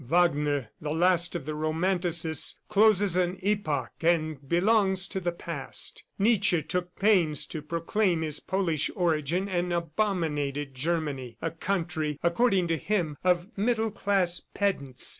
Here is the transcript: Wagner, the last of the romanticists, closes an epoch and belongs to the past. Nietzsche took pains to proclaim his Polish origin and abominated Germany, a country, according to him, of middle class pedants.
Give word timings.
Wagner, 0.03 0.69
the 0.81 0.89
last 0.95 1.35
of 1.35 1.45
the 1.45 1.53
romanticists, 1.53 2.59
closes 2.67 3.15
an 3.15 3.37
epoch 3.43 3.91
and 4.01 4.49
belongs 4.49 5.07
to 5.07 5.19
the 5.19 5.31
past. 5.31 6.05
Nietzsche 6.17 6.63
took 6.63 6.97
pains 6.97 7.45
to 7.45 7.61
proclaim 7.61 8.23
his 8.23 8.39
Polish 8.39 8.89
origin 8.95 9.47
and 9.47 9.71
abominated 9.71 10.73
Germany, 10.73 11.37
a 11.39 11.51
country, 11.51 12.17
according 12.23 12.67
to 12.69 12.77
him, 12.77 13.15
of 13.23 13.55
middle 13.55 13.91
class 13.91 14.41
pedants. 14.55 15.07